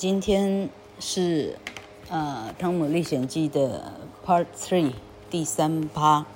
[0.00, 0.68] 今天
[0.98, 1.56] 是
[2.08, 3.92] 呃《汤姆历险记》的
[4.24, 4.92] Part Three
[5.30, 6.26] 第三趴，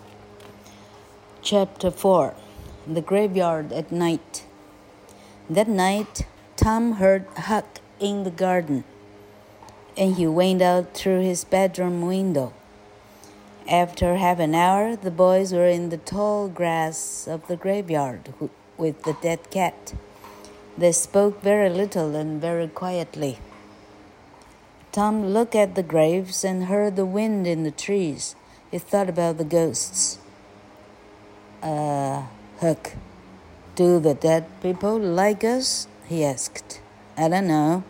[1.42, 2.32] Chapter Four
[2.86, 4.42] The Graveyard at Night.
[5.50, 6.24] That night,
[6.56, 8.84] Tom heard Huck in the garden,
[9.96, 12.52] and he went out through his bedroom window.
[13.68, 18.32] After half an hour, the boys were in the tall grass of the graveyard
[18.76, 19.94] with the dead cat.
[20.78, 23.38] They spoke very little and very quietly.
[24.95, 28.33] Tom looked at the graves and heard the wind in the trees.
[28.71, 30.19] He thought about the ghosts.
[31.61, 32.23] Uh,
[32.61, 32.93] Huck,
[33.75, 35.89] do the dead people like us?
[36.07, 36.79] he asked.
[37.17, 37.83] I don't know.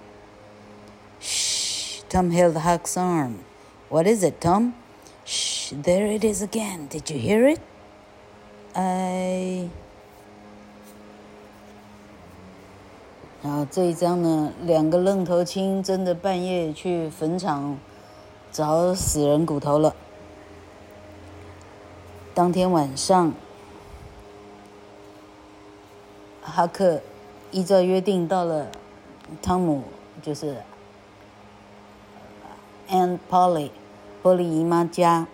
[1.20, 2.02] Shh.
[2.10, 3.46] Tom held Huck's arm.
[3.90, 4.74] What is it, Tom?
[5.26, 5.74] Shh.
[5.76, 6.88] There it is again.
[6.88, 7.62] Did you hear it?
[8.76, 9.70] I.
[13.46, 17.78] 然后这一章呢，两个愣头青真的半夜去坟场
[18.52, 19.96] 找死人骨头了。
[22.34, 23.32] 当天晚上，
[26.42, 27.00] 哈克
[27.52, 28.68] 依照约定到了
[29.44, 29.84] 汤姆，
[30.24, 30.58] 就是
[32.90, 33.70] Aunt Polly
[34.24, 35.28] 波莉姨妈家。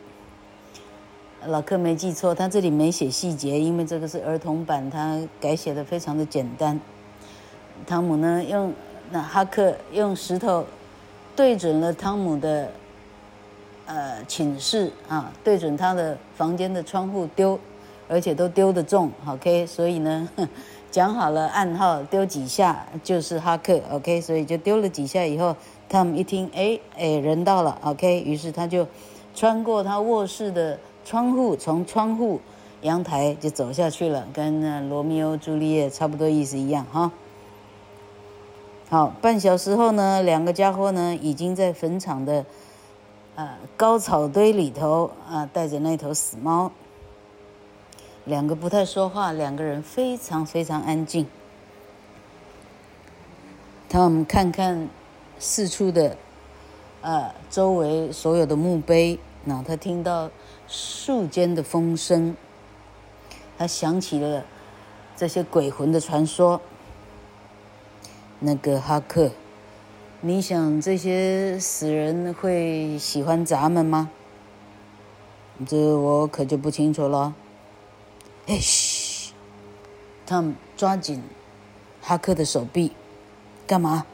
[1.45, 6.77] 老克没记错，他这里没写细节，因为这个是儿童版，他改写的非常的简单。
[7.85, 8.73] 汤姆呢，用
[9.11, 10.65] 那哈克用石头
[11.35, 12.71] 对准了汤姆的
[13.85, 17.59] 呃寝室啊，对准他的房间的窗户丢，
[18.07, 20.29] 而且都丢得中，OK，所以呢，
[20.91, 25.55] 讲好了暗号，丢几下就是哈克，OK，所以就丢了几下以后，
[25.89, 28.87] 汤姆一听，哎哎，人到了，OK，于是他就
[29.35, 32.39] 穿过他卧室的窗户，从窗户
[32.81, 37.11] 阳台就走下去了，跟罗密欧朱丽叶差不多意思一样哈。
[38.91, 42.45] 好，半小时后呢，两个家伙呢已经在坟场的，
[43.35, 46.69] 呃，高草堆里头啊，带着那头死猫。
[48.25, 51.25] 两个不太说话，两个人非常非常安静。
[53.87, 54.89] 他们看看
[55.39, 56.17] 四处的，
[56.99, 60.29] 呃，周围所有的墓碑，那他听到
[60.67, 62.35] 树间的风声，
[63.57, 64.43] 他想起了
[65.15, 66.59] 这些鬼魂的传说。
[68.43, 69.29] 那个哈克，
[70.21, 74.09] 你想这些死人会喜欢咱们吗？
[75.67, 77.35] 这我可就不清楚了。
[78.47, 79.31] 哎嘘，
[80.25, 81.21] 汤姆抓紧
[82.01, 82.93] 哈克的手臂，
[83.67, 84.07] 干嘛？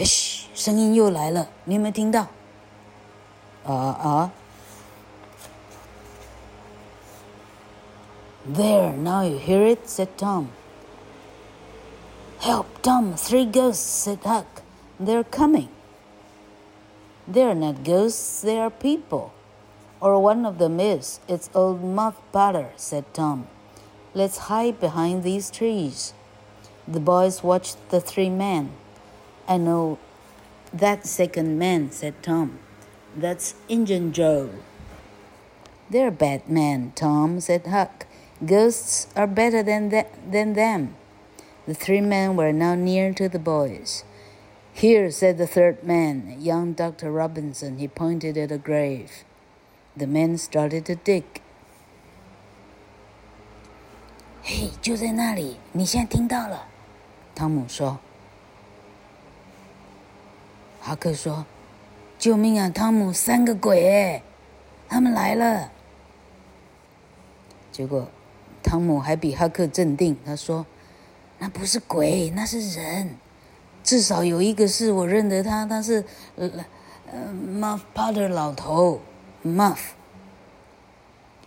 [0.00, 2.26] 哎嘘，声音又来了，你有没有听到？
[3.64, 4.32] 啊啊
[8.52, 10.46] ！There, now you hear it," said Tom.
[12.42, 13.14] Help, Tom!
[13.14, 14.62] Three ghosts, said Huck.
[14.98, 15.68] They're coming.
[17.28, 19.32] They're not ghosts, they are people.
[20.00, 21.20] Or one of them is.
[21.28, 23.46] It's old Muff Potter, said Tom.
[24.12, 26.14] Let's hide behind these trees.
[26.88, 28.72] The boys watched the three men.
[29.46, 30.00] I know
[30.72, 32.58] that second man, said Tom.
[33.16, 34.50] That's Injun Joe.
[35.88, 38.06] They're bad men, Tom, said Huck.
[38.44, 40.96] Ghosts are better than, th- than them.
[41.65, 44.03] The three men were now near to the boys.
[44.73, 47.11] Here, said the third man, young Dr.
[47.11, 47.77] Robinson.
[47.77, 49.25] He pointed at a grave.
[49.97, 51.23] The men started to dig.
[54.43, 56.67] Hey, 就在那里，你现在听到了，
[57.35, 57.99] 汤姆说。
[60.79, 63.11] 哈克说：“救命啊，汤姆！
[63.11, 64.23] 三个鬼哎，
[64.87, 65.71] 他们来了。”
[67.73, 68.07] 结果，
[68.63, 70.15] 汤姆还比哈克镇定。
[70.25, 70.65] 他说。
[71.42, 73.16] 那不是鬼，那是人，
[73.82, 76.04] 至少有一个是我认得他，他是
[76.36, 76.48] 呃
[77.10, 79.00] 呃 Muff Potter 老头
[79.44, 79.78] Muff。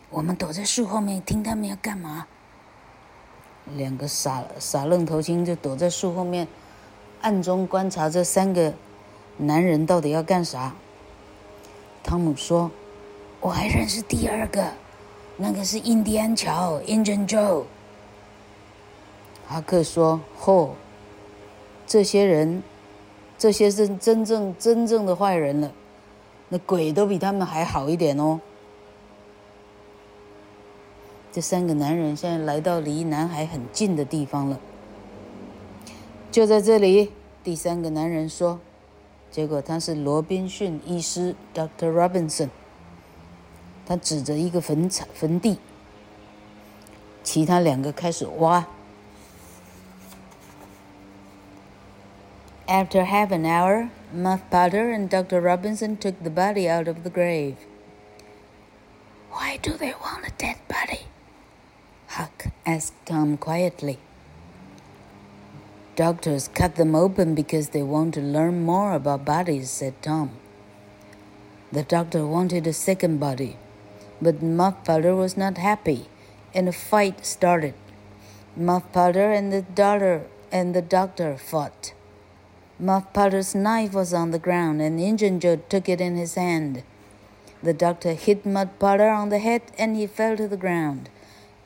[0.09, 2.27] 我们躲在树后面听他们要干嘛？
[3.77, 6.45] 两个傻傻愣头青就躲在树后面，
[7.21, 8.73] 暗中观察这三个
[9.37, 10.75] 男人到底要干啥。
[12.03, 12.69] 汤姆说
[13.39, 14.73] ：“我还认识第二个，
[15.37, 17.63] 那个是印第安乔 Injun Joe。”
[19.47, 20.69] 哈克说：“嚯，
[21.85, 22.63] 这些人，
[23.37, 25.71] 这些是真正真正的坏人了，
[26.49, 28.39] 那鬼都比他们还好一点哦。”
[31.31, 34.59] 这三个男人现在来到离男孩很近的地方了，
[36.31, 37.11] 就在这里。
[37.43, 38.59] 第三个男人说
[39.29, 42.49] ：“结果他是罗宾逊医师 （Doctor Robinson。”
[43.85, 45.59] 他指着一个坟场坟地，
[47.23, 48.65] 其他两个开始挖。
[52.67, 55.39] After half an hour, Muff Potter and Dr.
[55.39, 57.57] Robinson took the body out of the grave.
[59.29, 61.05] Why do they want a dead body?
[62.07, 63.99] Huck asked Tom quietly.
[65.95, 70.31] Doctors cut them open because they want to learn more about bodies, said Tom.
[71.71, 73.57] The doctor wanted a second body,
[74.19, 76.07] but Muff Potter was not happy,
[76.51, 77.75] and a fight started.
[78.57, 81.93] Muff Potter and the daughter and the doctor fought.
[82.77, 86.83] Muff Potter's knife was on the ground, and Injun Joe took it in his hand.
[87.63, 91.09] The doctor hit Muff Potter on the head, and he fell to the ground.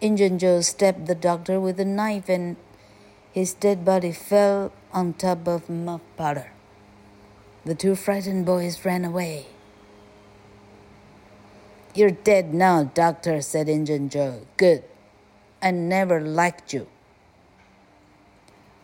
[0.01, 2.57] Injun Joe stabbed the doctor with a knife, and
[3.31, 6.51] his dead body fell on top of Muff Potter.
[7.65, 9.47] The two frightened boys ran away.
[11.95, 14.41] You're dead now, doctor, said Injun Joe.
[14.57, 14.83] Good.
[15.61, 16.87] I never liked you.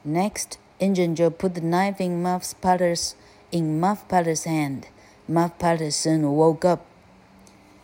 [0.03, 3.14] Next, Injun Joe put the knife in Muff Potter's
[3.50, 4.86] in Muff Potter's hand.
[5.28, 6.86] Muff Potter soon woke up.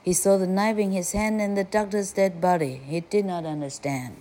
[0.03, 2.81] He saw the knife in his hand and the doctor's dead body.
[2.88, 4.12] He did not understand.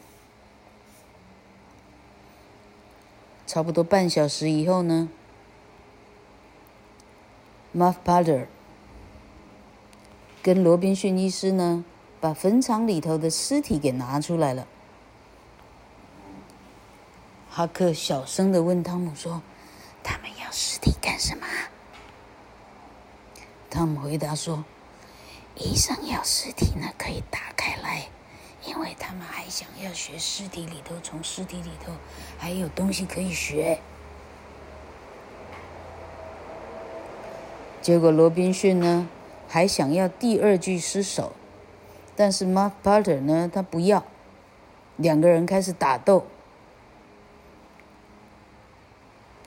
[3.47, 5.09] 差不多半小时以后呢，
[7.75, 8.47] Muff Potter
[10.41, 11.85] 跟罗宾逊医师呢，
[12.19, 14.67] 把坟场里头的尸体给拿出来了。
[17.50, 19.42] 哈克小声的问汤姆说
[20.04, 21.46] ：“他们要尸体干什么？”
[23.68, 24.64] 汤姆回答说。
[25.56, 28.06] 医生要尸体呢，可以打开来，
[28.64, 31.92] 因为他们还想要学尸体里头，从尸体里头
[32.38, 33.78] 还有东西可以学。
[37.82, 39.06] 结果罗宾逊呢，
[39.48, 41.32] 还想要第二具尸首，
[42.16, 44.04] 但是 Muff Potter 呢，他不要，
[44.96, 46.24] 两个人开始打斗，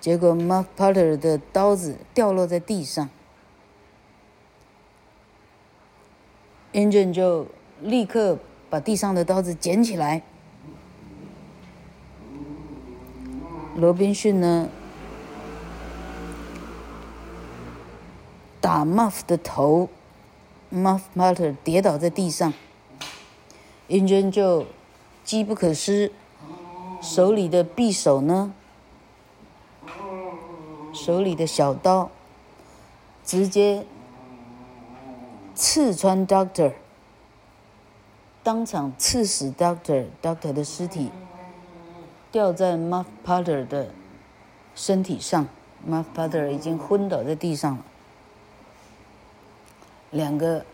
[0.03, 3.09] 结果 Muff Potter 的刀子掉落在地上。
[6.73, 7.47] Injun 就
[7.81, 8.37] 立刻
[8.69, 10.21] 把地上的刀子捡起来。
[13.77, 14.67] 罗宾逊呢，
[18.59, 19.87] 打 Muff 的头
[20.69, 22.53] ，Muff Potter 跌倒在地上。
[23.87, 24.65] Injun 就
[25.23, 26.11] 机不可失，
[27.01, 28.53] 手里的匕首呢，
[30.93, 32.09] 手里的小刀，
[33.25, 33.85] 直接。
[35.55, 36.73] 刺穿 Doctor，
[38.41, 41.11] 当场刺死 Doctor，Doctor 的尸体
[42.31, 43.91] 掉在 Muff Potter 的
[44.73, 45.45] 身体上
[45.87, 47.85] ，Muff Potter 已经昏倒在地上了。
[50.09, 50.65] 两个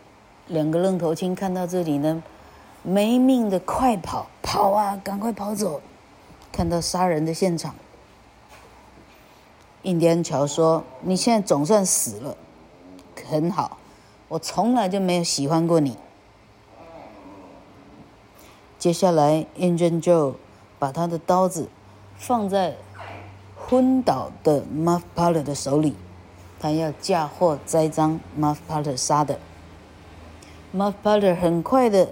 [0.46, 2.22] 两个愣头青看到这里呢，
[2.82, 5.82] 没命的快跑，跑啊，赶快跑走！
[6.50, 7.74] 看到杀人的现场，
[9.82, 12.36] 印第安乔说：“你现在总算死了，
[13.28, 13.78] 很好。”
[14.28, 15.96] 我从来就没有喜欢过你。
[18.78, 20.34] 接下来，Injun Joe
[20.78, 21.68] 把他的刀子
[22.16, 22.76] 放在
[23.56, 25.96] 昏倒的 Muff Potter 的手里，
[26.60, 29.38] 他要嫁祸栽赃 Muff Potter 杀的。
[30.74, 32.10] Muff Potter 很快的，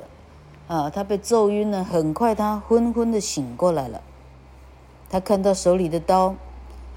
[0.66, 4.02] 啊，他被揍晕了，很快他昏昏的醒过来了。
[5.08, 6.34] 他看到手里的刀，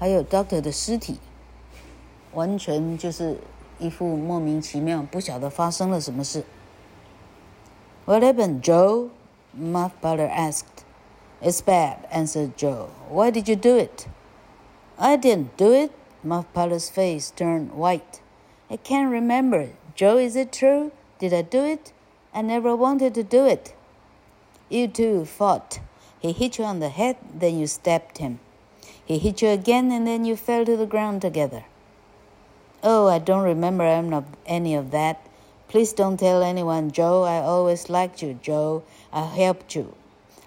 [0.01, 1.19] 还有 Doctor 的尸体，
[2.33, 3.37] 完全就是。
[3.79, 6.43] 一副莫名其妙，不晓得发生了什么事。
[8.05, 9.11] What happened, Joe?
[9.55, 10.83] Muff Potter asked.
[11.43, 12.87] It's bad, answered Joe.
[13.11, 14.07] Why did you do it?
[14.97, 15.91] I didn't do it.
[16.23, 18.21] Muff Potter's face turned white.
[18.67, 19.69] I can't remember.
[19.93, 20.91] Joe, is it true?
[21.19, 21.93] Did I do it?
[22.33, 23.75] I never wanted to do it.
[24.69, 25.79] You two fought.
[26.19, 28.39] He hit you on the head, then you stabbed him.
[29.12, 31.66] He hit you again, and then you fell to the ground together.
[32.82, 35.20] Oh, I don't remember I'm not any of that.
[35.68, 37.24] Please don't tell anyone, Joe.
[37.24, 38.84] I always liked you, Joe.
[39.12, 39.94] I helped you.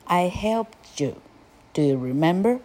[0.08, 1.22] I helped you.
[1.76, 2.60] Do you remember?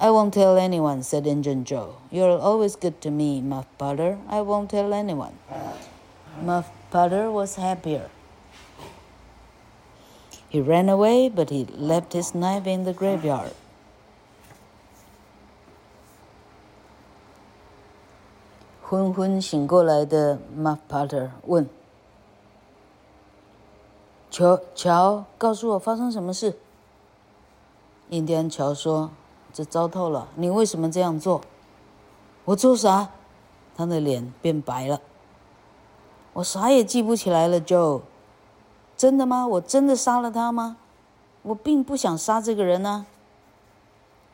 [0.00, 1.96] I won't tell anyone, said Injun Joe.
[2.10, 4.16] You're always good to me, Muff Potter.
[4.26, 5.36] I won't tell anyone.
[6.40, 8.08] Muff Potter was happier.
[10.48, 13.52] He ran away, but he left his knife in the graveyard.
[18.88, 21.68] 昏昏醒过来的 Muff Potter 问
[24.30, 26.56] ：“乔乔，告诉我发生什么事？”
[28.10, 29.10] 印第安乔说
[29.52, 30.28] ：“这糟透了！
[30.36, 31.40] 你为什么这样做
[32.46, 33.08] ？”“我做啥？”
[33.76, 35.00] 他的脸变白了。
[36.34, 38.02] “我啥也记不起来了，Joe。
[38.96, 39.48] ”“真的吗？
[39.48, 40.76] 我真的杀了他吗
[41.42, 43.06] ？”“我并不想杀这个人啊。”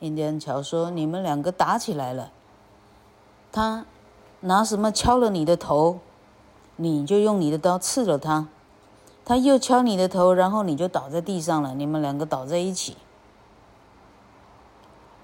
[0.00, 2.30] 印第安乔说：“你们两个打起来了。
[3.50, 3.86] 他
[4.42, 5.98] 拿什么敲了你的头，
[6.76, 8.46] 你就用你的刀刺了他。
[9.24, 11.74] 他又敲你的头，然后你就倒在地上了。
[11.74, 12.96] 你们两个倒在一起。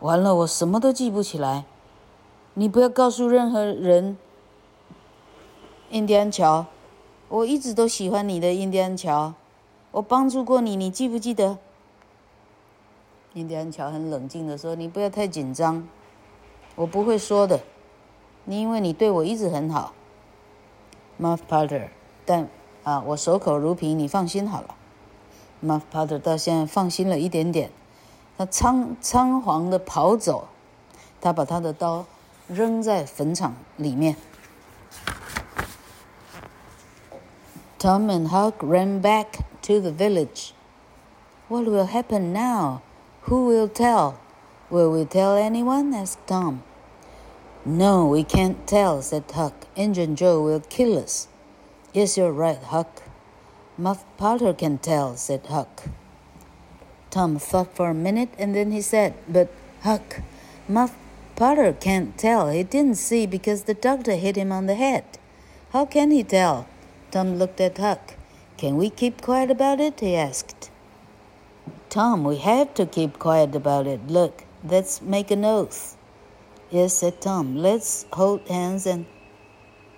[0.00, 1.64] 完了，我什么都记不起来。
[2.54, 4.16] 你不要告诉任何人。”
[5.90, 6.66] 印第安乔，
[7.28, 9.34] 我一直都喜欢你的印第安乔，
[9.90, 11.58] 我帮助过你，你记不记得？
[13.34, 15.88] 印第安乔很冷静地说：“你不要太紧张，
[16.76, 17.60] 我不会说的。
[18.47, 19.93] 你因为你对我一直很好，
[21.19, 21.89] Muff Potter。
[22.25, 22.47] 但
[22.83, 24.75] 啊，我守口如瓶，你放心好了。
[25.63, 27.69] Muff Potter 到现在放心了一点点，
[28.38, 30.47] 他仓仓皇地跑走，
[31.21, 32.05] 他把他的刀
[32.47, 34.15] 扔在坟场里面。”
[37.79, 40.53] Tom and Huck ran back to the village.
[41.50, 42.79] What will happen now?
[43.27, 44.13] Who will tell?
[44.69, 45.93] Will we tell anyone?
[45.93, 46.59] asked Tom.
[47.64, 49.66] No, we can't tell, said Huck.
[49.76, 51.28] Injun Joe will kill us.
[51.92, 53.02] Yes, you're right, Huck.
[53.76, 55.84] Muff Potter can tell, said Huck.
[57.10, 59.50] Tom thought for a minute and then he said, But,
[59.82, 60.20] Huck,
[60.68, 60.94] Muff
[61.36, 62.48] Potter can't tell.
[62.48, 65.04] He didn't see because the doctor hit him on the head.
[65.72, 66.66] How can he tell?
[67.10, 68.14] Tom looked at Huck.
[68.56, 70.00] Can we keep quiet about it?
[70.00, 70.70] he asked.
[71.90, 74.06] Tom, we have to keep quiet about it.
[74.08, 75.97] Look, let's make an oath.
[76.70, 77.56] Yes, said Tom.
[77.56, 79.06] Let's hold hands and.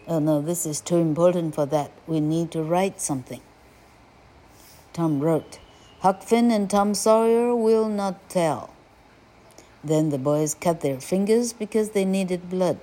[0.06, 1.90] Oh no, this is too important for that.
[2.06, 3.40] We need to write something.
[4.92, 5.58] Tom wrote,
[6.00, 8.70] Huck Finn and Tom Sawyer will not tell.
[9.82, 12.78] Then the boys cut their fingers because they needed blood.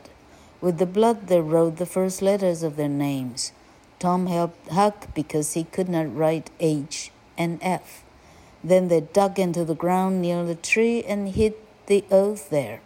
[0.59, 3.51] With the blood, they wrote the first letters of their names.
[3.99, 8.03] Tom helped Huck because he could not write H and F.
[8.63, 11.53] Then they dug into the ground near the tree and hid
[11.85, 12.81] the oath there.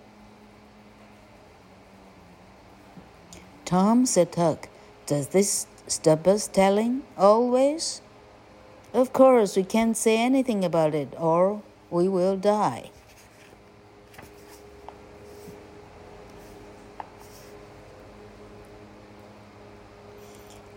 [3.72, 4.68] Tom, said Huck,
[5.06, 8.02] does this stop us telling always?
[8.94, 12.92] Of course, we can't say anything about it or we will die.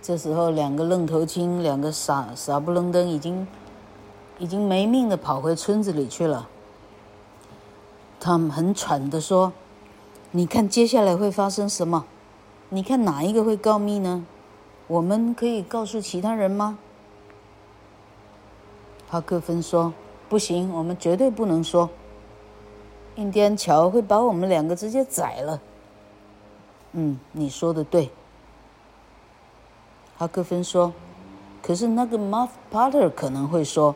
[0.01, 3.49] 这时候，两个愣头青，两个傻傻不愣登，已经
[4.39, 6.49] 已经没命的跑回村子里去了。
[8.21, 9.53] 他们很喘的说
[10.31, 12.05] ：“你看接下来会发生什么？
[12.75, 14.27] 你看哪一个会告密呢？
[14.89, 16.77] 我们可以告诉其他人吗？”
[19.09, 19.95] 哈克芬说
[20.29, 21.89] ：“不行，我们绝对不能说。
[23.15, 25.61] 印第安乔会把我们两个直接宰了。”
[26.95, 28.11] 嗯，你说的对。
[30.17, 30.93] 哈克芬说
[31.63, 33.95] ：“可是那个 Muff Potter 可能会说。”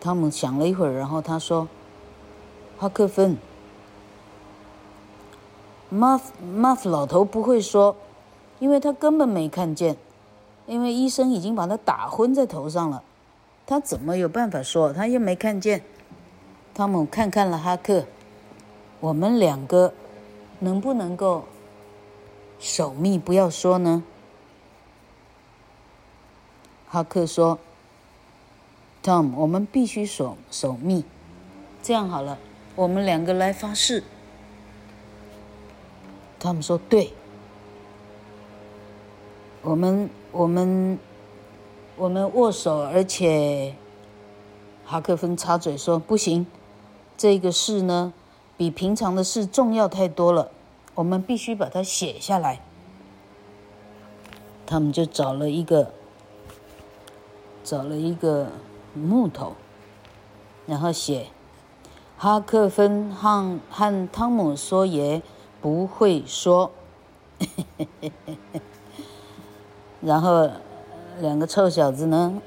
[0.00, 1.68] 汤姆想了一会儿，然后他说
[2.78, 3.36] ：“哈克芬
[5.92, 7.94] ，Muff Muff 老头不会说，
[8.58, 9.96] 因为他根本没看见，
[10.66, 13.02] 因为医生已经把他打昏在头上了，
[13.66, 14.92] 他怎么有办法说？
[14.92, 15.82] 他又没看见。”
[16.74, 18.06] 汤姆看看了哈克，
[19.00, 19.92] 我们两个
[20.60, 21.44] 能不能够
[22.58, 24.02] 守密，不要说呢？
[26.88, 27.58] 哈克说
[29.02, 31.04] ：“Tom，我们必须守守密。
[31.82, 32.38] 这样好了，
[32.74, 34.02] 我们两个来发誓。
[36.42, 37.12] 他们说：“对。
[39.62, 40.98] 我们我们
[41.96, 43.76] 我们握手，而且
[44.84, 46.44] 哈克芬插嘴说：‘不行，
[47.16, 48.12] 这个事呢，
[48.56, 50.50] 比平常的事重要太多了。
[50.96, 52.60] 我们必须把它写下来。’
[54.66, 55.92] 他们就找了一个。”
[57.64, 58.48] 找了一个
[58.92, 59.52] 木头，
[60.66, 61.28] 然后写
[62.18, 65.22] 哈克芬和和汤姆说爷
[65.62, 66.70] 不会说，
[70.02, 70.50] 然后
[71.20, 72.42] 两个臭小子呢，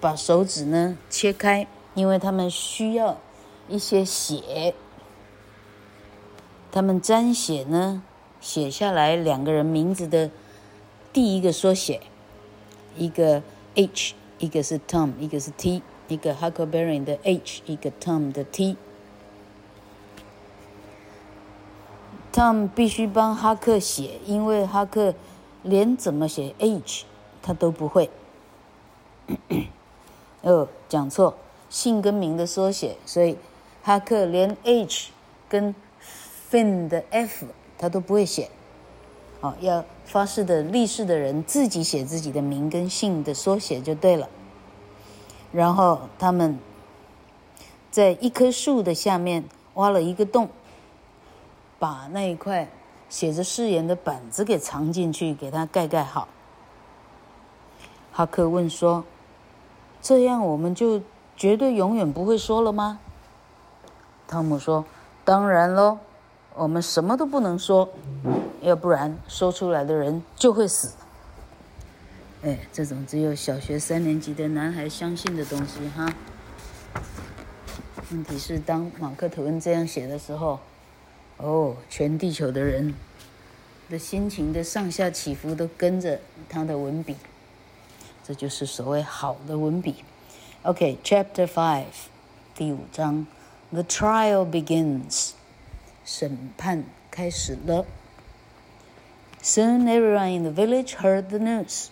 [0.00, 3.18] 把手指呢切开，因为他们需要
[3.68, 4.74] 一些血，
[6.72, 8.02] 他们沾血呢
[8.40, 10.28] 写下来两个人名字的
[11.12, 12.00] 第一个缩写，
[12.96, 13.44] 一个
[13.76, 14.14] H。
[14.38, 18.76] 一个是 Tom，一个是 T，一个 Huckleberry 的 H，一个 Tom 的 T。
[22.32, 25.14] Tom 必须帮哈克写，因为哈克
[25.62, 27.04] 连怎么写 H
[27.42, 28.08] 他都不会。
[30.40, 31.34] 哦，讲错，
[31.68, 33.36] 姓跟名的缩写，所以
[33.82, 35.10] 哈克连 H
[35.48, 35.74] 跟
[36.50, 37.46] Fin 的 F
[37.76, 38.48] 他都不会写。
[39.42, 44.28] 好，要发誓的立誓的人自己写自己的名跟姓的缩写就对了。
[45.52, 46.58] 然后他们
[47.90, 50.48] 在一棵树的下面挖了一个洞，
[51.82, 52.68] 把那一块
[53.08, 56.28] 写着誓言的板子给藏进去，给它盖盖好。
[58.12, 59.04] 哈克问说
[60.00, 61.02] ：“这样我们就
[61.36, 63.00] 绝对永远不会说了吗？”
[64.28, 64.84] 汤姆说
[65.26, 65.98] ：“当然喽，
[66.54, 67.88] 我们什么都不能说，
[68.60, 70.92] 要不然说出来的人就会死。”
[72.46, 76.14] 哎，这种只有小学三年级的男孩相信的东西哈。
[78.12, 80.60] 问题是，当马克吐温这样写的时候，
[81.41, 82.93] 哦，全地球的人
[83.89, 86.19] 的心情的上下起伏都跟着
[86.49, 87.15] 他的文笔。
[88.23, 90.03] 这就是所谓好的文笔。
[90.63, 91.85] OK，Chapter Five，
[92.55, 93.25] 第五章，
[93.71, 95.31] The trial begins，
[96.03, 97.85] 审判开始了。
[99.41, 101.87] Soon everyone in the village heard the news.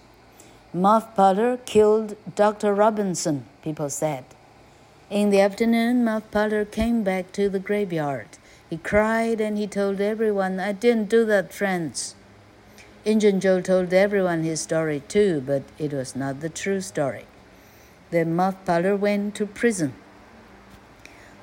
[0.73, 2.73] Muff Potter killed Dr.
[2.73, 4.23] Robinson, people said.
[5.09, 8.27] In the afternoon, Muff Potter came back to the graveyard.
[8.70, 12.14] he cried and he told everyone, I didn't do that, friends.
[13.04, 17.26] Injun Joe told everyone his story too, but it was not the true story.
[18.10, 19.94] Then Muff Potter went to prison.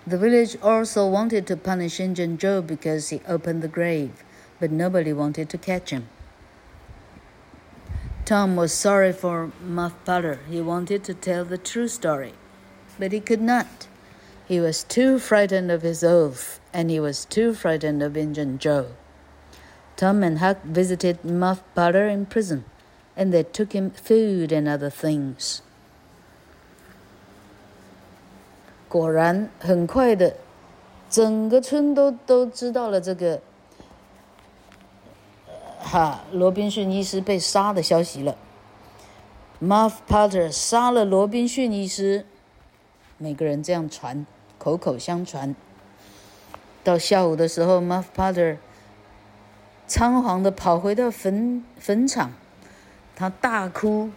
[0.05, 4.23] The village also wanted to punish Injun Joe because he opened the grave,
[4.57, 6.07] but nobody wanted to catch him.
[8.23, 10.39] Tom was sorry for Muff Potter.
[10.49, 12.33] He wanted to tell the true story,
[12.97, 13.87] but he could not.
[14.47, 18.86] He was too frightened of his oath, and he was too frightened of Injun Joe.
[19.96, 22.64] Tom and Huck visited Muff Potter in prison,
[23.16, 25.60] and they took him food and other things.
[28.88, 30.36] 果然，很快的，
[31.08, 33.40] 整个村都都知道了这个
[35.78, 38.36] 哈罗宾逊医师被杀的消息了。
[39.62, 42.26] Muff Potter 杀了罗宾逊医师，
[43.18, 44.26] 每个人这样传，
[44.58, 45.54] 口口相传。
[46.87, 48.55] 到下午的时候，Muff Potter。
[49.87, 52.31] 仓皇的跑回到坟坟场，
[53.13, 54.09] 他大哭，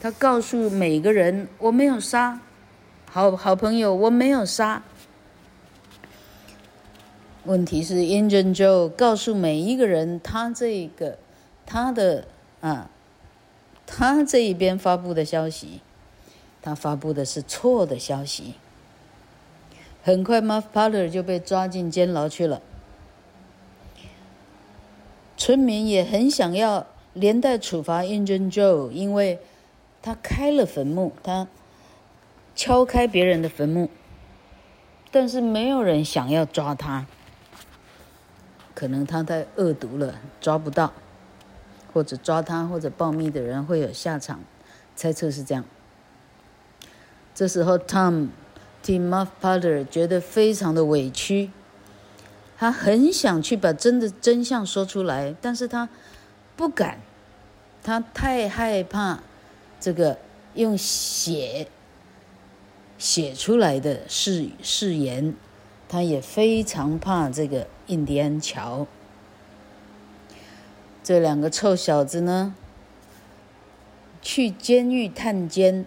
[0.00, 2.40] 他告诉每个人：“我没有杀，
[3.08, 4.82] 好好朋友，我没有杀。”
[7.46, 11.18] 问题是，Injun Joe 告诉每一个人，他这个
[11.64, 12.26] 他的
[12.60, 12.90] 啊，
[13.86, 15.80] 他这一边发布的消息，
[16.60, 18.54] 他发布的是错的消息。
[20.10, 22.60] 很快，Muff Potter 就被抓进监牢去了。
[25.36, 29.38] 村民也很想要连带处罚 Injun Joe，因为
[30.02, 31.46] 他开了坟墓，他
[32.54, 33.88] 敲开别人的坟墓，
[35.10, 37.06] 但是没有人想要抓他，
[38.74, 40.92] 可能他太恶毒了，抓不到，
[41.94, 44.40] 或者抓他或者保密的人会有下场，
[44.94, 45.64] 猜测是这样。
[47.34, 48.28] 这时候 Tom
[48.82, 51.50] Tim Muff Potter 觉得非常的委屈。
[52.58, 55.88] 他很想去把真的真相说出来，但是他
[56.56, 57.00] 不敢，
[57.82, 59.20] 他太害怕
[59.80, 60.18] 这个
[60.54, 61.68] 用写
[62.98, 65.34] 写出来的誓誓言，
[65.88, 68.86] 他也非常怕这个印第安乔。
[71.02, 72.54] 这两个臭小子呢，
[74.20, 75.86] 去监狱探监，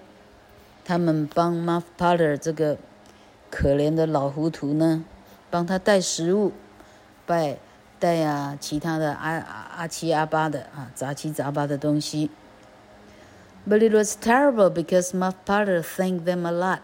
[0.85, 2.79] 他们帮 Muff Potter 这个
[3.51, 5.05] 可怜的老糊涂呢，
[5.51, 6.53] 帮他带食物。
[7.27, 7.59] 拜
[8.01, 9.33] 带啊，其他的阿
[9.77, 12.31] 阿七阿八的啊，杂七杂八的东西。
[13.69, 16.81] But it was terrible because Muff Potter thanked them a lot.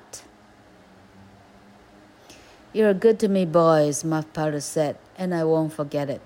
[2.74, 6.20] You're good to me, boys, Muff Potter said, and I won't forget it.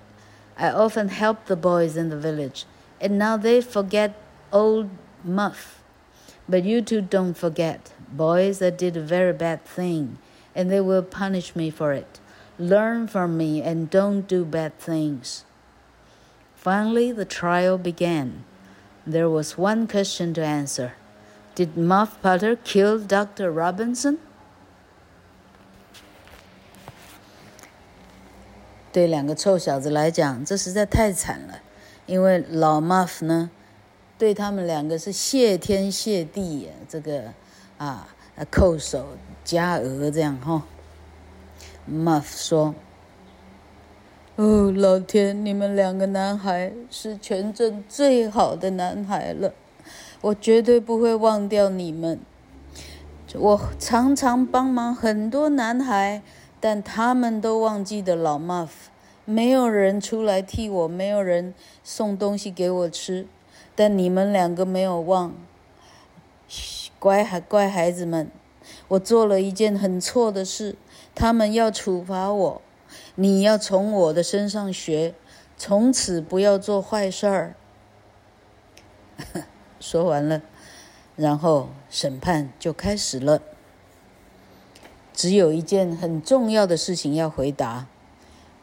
[0.57, 2.64] I often help the boys in the village,
[3.00, 4.14] and now they forget
[4.50, 4.88] old
[5.22, 5.81] Muff.
[6.48, 10.18] But you two don't forget, boys, I did a very bad thing,
[10.54, 12.20] and they will punish me for it.
[12.59, 15.44] Learn from me and don't do bad things.
[16.57, 18.44] Finally, the trial began.
[19.07, 20.94] There was one question to answer.
[21.54, 23.52] Did Muff Potter kill Dr.
[23.52, 24.18] Robinson?
[28.90, 31.61] 对两个臭小子来讲，这实在太惨了。
[32.07, 33.50] 因为老 Muff 呢，
[34.23, 37.25] 对他们两个是谢天谢地呀，这个
[37.77, 38.07] 啊，
[38.49, 39.05] 叩首
[39.43, 40.63] 加额这样哈。
[41.91, 42.73] Muff 说
[44.38, 49.53] ：“哦，老天，你们两个男孩是全镇最好的男孩了，
[50.21, 52.17] 我绝对不会忘掉你们。
[53.33, 56.21] 我常常帮忙很多男孩，
[56.62, 58.69] 但他们都忘记的老 Muff，
[59.25, 63.27] 没有人出来替我，没有人送东西给我吃，
[63.75, 65.33] 但你们两个没有忘。
[66.99, 68.31] 乖孩，乖孩子们。”
[68.88, 70.75] 我做了一件很错的事，
[71.13, 72.62] 他们要处罚我。
[73.15, 75.15] 你要从我的身上学，
[75.57, 77.55] 从此不要做坏事儿。
[79.79, 80.41] 说完了，
[81.15, 83.41] 然后审判就开始了。
[85.13, 87.88] 只有一件很重要的事情要回答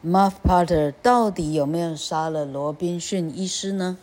[0.03, 3.97] ：Muff Potter 到底有没有杀了罗宾逊医师呢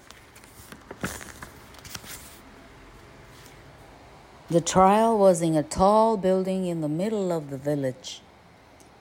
[4.50, 8.22] ？The trial was in a tall building in the middle of the village.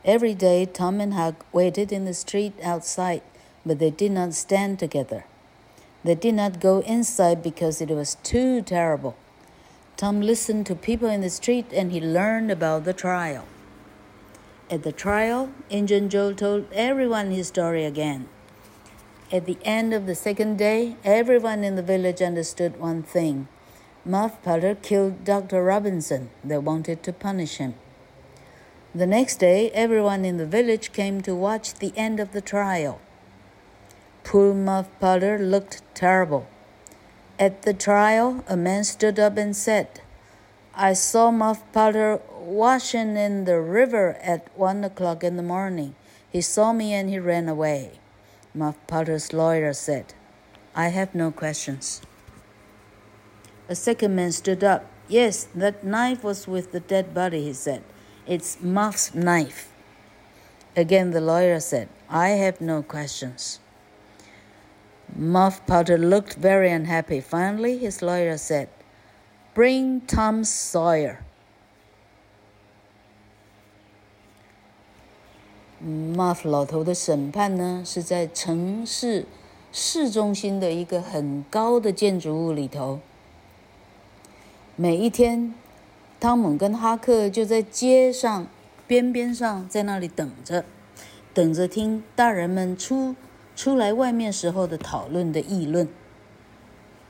[0.03, 3.21] Every day, Tom and Huck waited in the street outside,
[3.65, 5.23] but they did not stand together.
[6.03, 9.15] They did not go inside because it was too terrible.
[9.95, 13.45] Tom listened to people in the street and he learned about the trial.
[14.69, 18.27] At the trial, Injun Joe told everyone his story again.
[19.31, 23.47] At the end of the second day, everyone in the village understood one thing
[24.07, 25.61] Muff Potter killed Dr.
[25.61, 26.29] Robinson.
[26.41, 27.75] They wanted to punish him.
[28.95, 33.01] The next day, everyone in the village came to watch the end of the trial.
[34.23, 36.47] Poor Muff Potter looked terrible.
[37.37, 39.99] At the trial, a man stood up and said,
[40.73, 45.95] I saw Muff Potter washing in the river at one o'clock in the morning.
[46.31, 47.99] He saw me and he ran away.
[48.53, 50.13] Muff Potter's lawyer said,
[50.73, 52.01] I have no questions.
[53.68, 54.84] A second man stood up.
[55.08, 57.82] Yes, that knife was with the dead body, he said.
[58.26, 59.68] It's Muff's knife.
[60.76, 63.60] Again, the lawyer said, I have no questions.
[65.14, 67.20] Muff Potter looked very unhappy.
[67.20, 68.68] Finally, his lawyer said,
[69.54, 71.24] Bring Tom Sawyer.
[75.84, 79.26] Muff 老头的审判呢，是在城市
[79.72, 83.00] 市中心的一个很高的建筑物里头。
[84.79, 85.55] 每一天，
[86.19, 88.45] 汤姆跟哈克就在街上
[88.85, 90.63] 边边上，在那里等着，
[91.33, 93.15] 等着听大人们出
[93.55, 95.89] 出来外面时候的讨论的议论。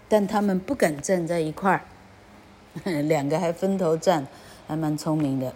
[0.07, 1.83] 但他们不敢站在一块儿，
[3.03, 4.25] 两个还分头站，
[4.65, 5.51] 还蛮聪明的。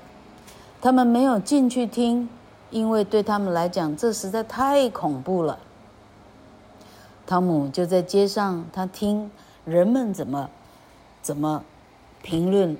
[0.82, 2.28] 他们没有进去听，
[2.71, 5.60] 因为对他们来讲，这实在太恐怖了。
[7.26, 9.32] 汤姆就在街上，他听
[9.63, 10.50] 人们怎么
[11.21, 11.63] 怎么。
[12.21, 12.77] 评论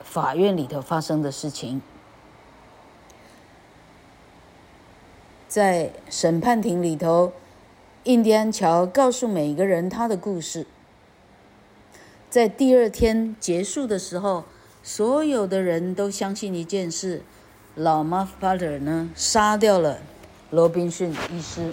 [0.00, 1.82] 法院里头发生的事情，
[5.46, 7.32] 在审判庭里头，
[8.04, 10.66] 印第安乔告诉每个人他的故事。
[12.28, 14.44] 在第二天结束的时候，
[14.82, 17.22] 所有的人都相信一件事：
[17.74, 19.98] 老 Muff Potter 呢杀掉了
[20.50, 21.72] 罗宾逊医师，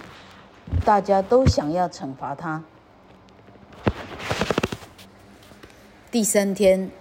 [0.85, 2.63] 大家都想要惩罚他。
[6.13, 6.91] 第三天，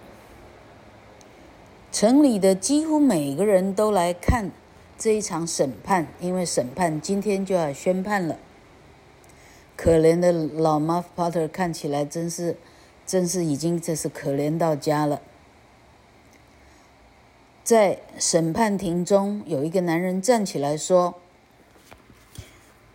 [1.91, 4.49] 城里的几乎每个人都来看
[4.97, 8.39] 这一场审判，因为审判今天就要宣判了。
[9.77, 12.57] 可怜的老 Muff Potter 看起来真是，
[13.05, 15.21] 真是已经这是可怜到家了。
[17.63, 21.13] 在审判庭中，有一个男人站起来说：“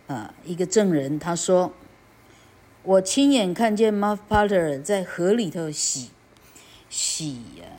[0.07, 1.71] 啊，一个证人，他说。”
[2.89, 6.09] 我亲眼看见 Muff Potter 在河里头洗
[6.89, 7.69] 洗啊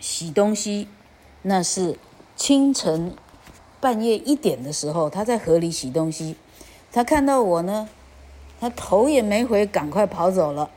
[0.00, 0.88] 洗东西，
[1.42, 1.96] 那是
[2.34, 3.14] 清晨
[3.80, 6.34] 半夜一点的时候，他在河里洗东西。
[6.90, 7.88] 他看到我呢，
[8.58, 10.68] 他头也没回，赶快跑走了。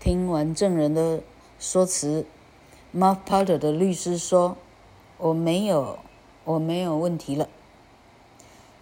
[0.00, 1.20] 听完证人的
[1.60, 2.26] 说辞
[2.92, 4.56] ，Muff Potter 的律师说
[5.18, 6.00] ：“我没有，
[6.42, 7.48] 我没有问题了。”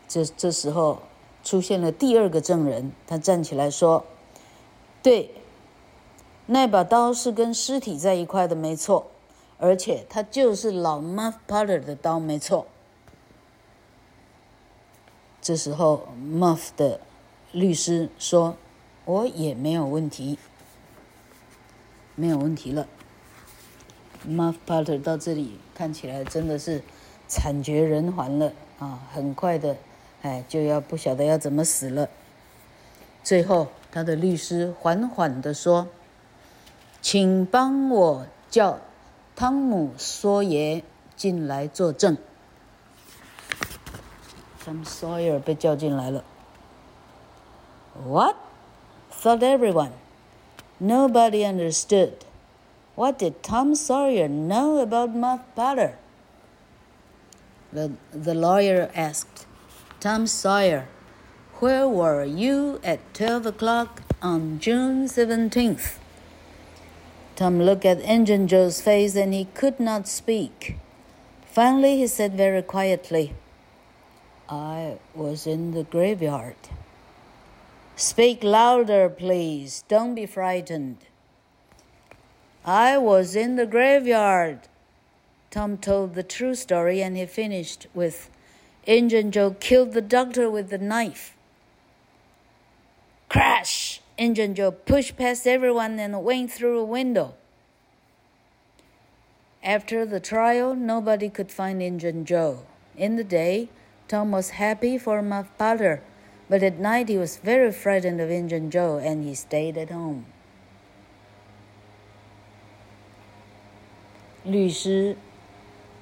[0.08, 1.02] 这这时候。
[1.48, 4.04] 出现了第二个证人，他站起来说
[5.02, 5.30] ：“对，
[6.44, 9.06] 那把刀是跟尸体在一块的，没错，
[9.56, 12.66] 而且他就是老 Muff Potter 的刀，没错。”
[15.40, 17.00] 这时候，Muff 的
[17.52, 18.54] 律师说
[19.06, 20.38] ：“我也没有问题，
[22.14, 22.86] 没有问题了。
[24.28, 26.82] ”Muff Potter 到这里看起来真的是
[27.26, 29.08] 惨绝人寰了啊！
[29.10, 29.78] 很快的。
[30.22, 32.08] 哎，就要不晓得要怎么死了。
[33.22, 35.88] 最后，他的律师缓缓地说
[37.02, 38.80] ：“请帮我叫
[39.36, 40.82] 汤姆·索耶
[41.16, 42.16] 进来作证。”
[44.64, 46.22] Tom Sawyer 被叫进来了。
[48.06, 48.36] What?
[49.10, 49.92] Thought everyone.
[50.78, 52.12] Nobody understood.
[52.94, 55.94] What did Tom Sawyer know about Muff Potter?
[57.72, 59.47] The, the lawyer asked.
[60.00, 60.86] Tom Sawyer,
[61.54, 65.98] where were you at twelve o'clock on June seventeenth?
[67.34, 70.76] Tom looked at Injun Joe's face and he could not speak.
[71.50, 73.34] Finally, he said very quietly,
[74.48, 76.68] I was in the graveyard.
[77.96, 79.82] Speak louder, please.
[79.88, 80.98] Don't be frightened.
[82.64, 84.60] I was in the graveyard.
[85.50, 88.30] Tom told the true story and he finished with
[88.87, 91.35] Injun Joe killed the doctor with the knife.
[93.29, 94.01] Crash!
[94.17, 97.33] Injun Joe pushed past everyone and went through a window.
[99.63, 102.65] After the trial, nobody could find Injun Joe.
[102.97, 103.69] In the day,
[104.07, 106.03] Tom was happy for Muff Potter,
[106.49, 110.25] but at night he was very frightened of Injun Joe and he stayed at home.
[114.45, 115.15] 律师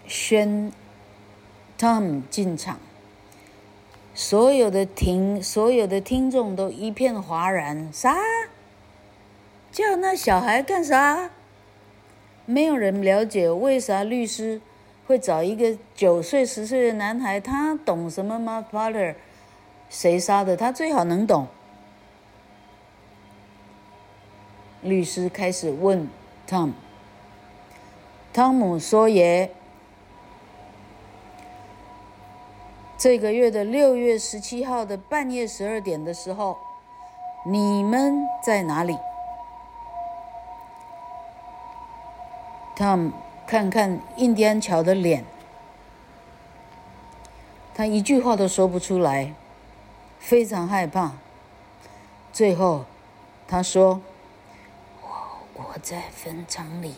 [0.08, 0.74] 宣
[1.79, 2.79] Tom 进场。
[4.15, 7.93] 所有的听，所有的听众都一片哗然。
[7.93, 8.17] 啥？
[9.71, 11.31] 叫那小孩干啥？
[12.47, 14.63] 没有人了解为啥律师
[15.07, 17.39] 会找一个九岁、十岁的男孩。
[17.39, 19.17] 他懂什么吗？Potter，
[19.91, 20.57] 谁杀的？
[20.57, 21.47] 他最好能懂。
[24.81, 26.09] 律师开始问
[26.49, 26.73] Tom。
[28.33, 29.51] 汤姆说爷。
[32.99, 36.57] 这个月的六月十七号的半夜十二点的时候，
[37.45, 38.97] 你们在哪里
[42.75, 43.13] ？Tom
[43.47, 45.27] 看看印第安乔的脸，
[47.75, 49.35] 他一句话都说不出来，
[50.19, 51.13] 非常害怕。
[52.33, 52.87] 最后，
[53.47, 54.01] 他说
[55.05, 56.95] ：“我我在坟场里。”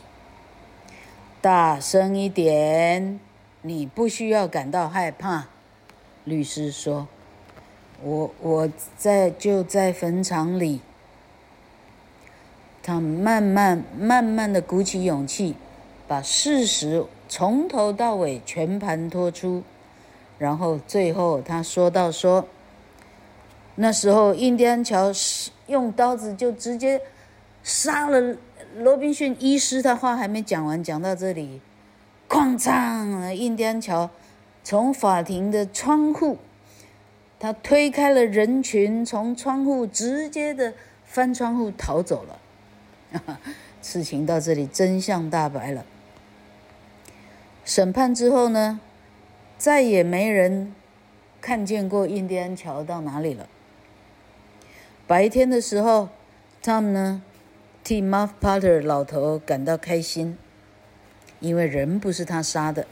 [1.43, 3.19] 大声一点，
[3.63, 5.49] 你不需要感到害怕。
[6.29, 7.09] 律师说
[8.05, 10.81] ：“我我在就在坟场里。”
[12.81, 15.57] 他慢慢慢慢的鼓起勇气，
[16.07, 19.63] 把事实从头到尾全盘托出，
[20.39, 22.47] 然后最后他说到说
[23.77, 25.11] ：“那时候印第安乔
[25.67, 27.01] 用刀子就直接
[27.63, 28.37] 杀了
[28.77, 31.61] 罗宾逊医师。”他话还没讲完，讲到这里，
[32.29, 34.09] 哐当，印第安乔。
[34.69, 36.37] 从法庭的窗户，
[37.41, 40.75] 他推开了人群，从窗户直接的
[41.07, 43.39] 翻窗户逃走了。
[43.81, 45.87] 事情到这里真相大白了。
[47.65, 48.79] 审判之后呢，
[49.57, 50.75] 再也没人
[51.41, 53.49] 看见过印第安乔到哪里了。
[55.07, 56.11] 白天的时候
[56.63, 57.23] ，Tom 呢
[57.83, 60.37] 替 Muff Potter 老头感到开心，
[61.41, 62.87] 因为人不是他杀的。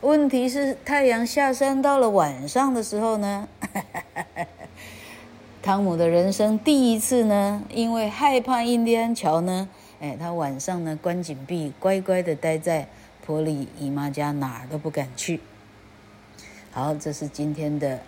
[0.00, 3.48] 问题是太阳下山到了晚上的时候呢，
[5.60, 9.68] 汤姆的人生第一次呢，因为害怕印第安桥呢，
[10.00, 12.88] 哎，他晚上呢关紧闭，乖乖的待在
[13.26, 15.40] 波莉姨妈家，哪儿都不敢去。
[16.70, 17.96] 好，这是今天的《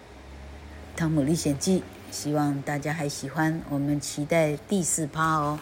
[0.95, 1.81] 汤姆历险记》，
[2.13, 5.59] 希望大家还喜欢，我们期待第四趴哦。